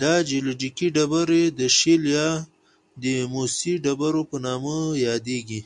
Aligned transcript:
دا 0.00 0.12
جیولوجیکي 0.28 0.86
ډبرې 0.94 1.42
د 1.58 1.60
شیل 1.78 2.02
یا 2.16 2.28
د 3.02 3.04
موسی 3.32 3.74
د 3.80 3.80
ډبرو 3.84 4.22
په 4.30 4.36
نامه 4.46 4.76
یادیږي. 5.06 5.60